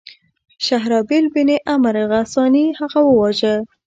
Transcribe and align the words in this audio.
شهرابیل 0.65 1.25
بن 1.35 1.47
عمرو 1.71 2.03
غساني 2.11 2.65
هغه 2.79 2.99
وواژه. 3.07 3.55